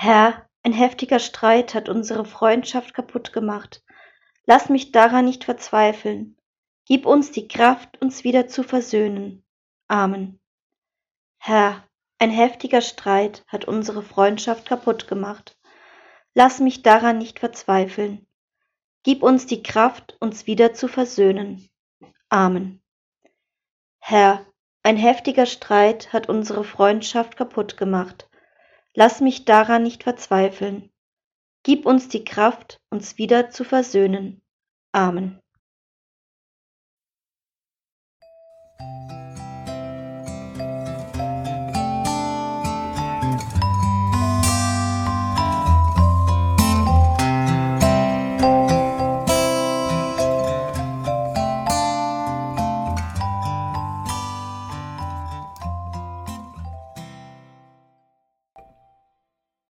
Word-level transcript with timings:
Herr, 0.00 0.48
ein 0.62 0.72
heftiger 0.72 1.18
Streit 1.18 1.74
hat 1.74 1.88
unsere 1.88 2.24
Freundschaft 2.24 2.94
kaputt 2.94 3.32
gemacht. 3.32 3.82
Lass 4.46 4.68
mich 4.68 4.92
daran 4.92 5.24
nicht 5.24 5.42
verzweifeln. 5.42 6.36
Gib 6.86 7.04
uns 7.04 7.32
die 7.32 7.48
Kraft, 7.48 8.00
uns 8.00 8.22
wieder 8.22 8.46
zu 8.46 8.62
versöhnen. 8.62 9.44
Amen. 9.88 10.38
Herr, 11.38 11.84
ein 12.20 12.30
heftiger 12.30 12.80
Streit 12.80 13.44
hat 13.48 13.64
unsere 13.64 14.04
Freundschaft 14.04 14.66
kaputt 14.66 15.08
gemacht. 15.08 15.58
Lass 16.32 16.60
mich 16.60 16.82
daran 16.82 17.18
nicht 17.18 17.40
verzweifeln. 17.40 18.24
Gib 19.02 19.24
uns 19.24 19.46
die 19.46 19.64
Kraft, 19.64 20.16
uns 20.20 20.46
wieder 20.46 20.74
zu 20.74 20.86
versöhnen. 20.86 21.68
Amen. 22.28 22.80
Herr, 23.98 24.46
ein 24.84 24.96
heftiger 24.96 25.46
Streit 25.46 26.12
hat 26.12 26.28
unsere 26.28 26.62
Freundschaft 26.62 27.36
kaputt 27.36 27.76
gemacht. 27.76 28.27
Lass 28.94 29.20
mich 29.20 29.44
daran 29.44 29.82
nicht 29.82 30.02
verzweifeln. 30.02 30.90
Gib 31.64 31.86
uns 31.86 32.08
die 32.08 32.24
Kraft, 32.24 32.78
uns 32.90 33.18
wieder 33.18 33.50
zu 33.50 33.64
versöhnen. 33.64 34.40
Amen. 34.92 35.40